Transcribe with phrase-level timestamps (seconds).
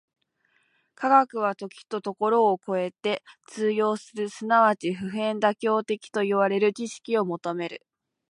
[0.95, 7.85] 科学は時と処を超えて通用する即ち普遍妥当的といわれる知識を求める。